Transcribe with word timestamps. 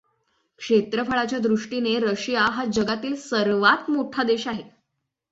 क्षेत्रफळाच्या 0.59 1.39
दृष्टीने 1.39 1.93
रशिया 1.99 2.41
हा 2.45 2.63
जगातील 2.65 3.15
सर्वात 3.15 3.89
मोठा 3.89 4.23
देश 4.23 4.47
आहे. 4.47 4.63